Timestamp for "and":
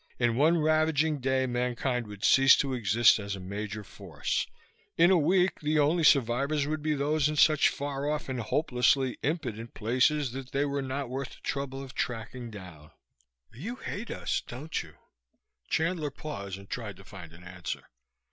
8.27-8.39, 16.57-16.67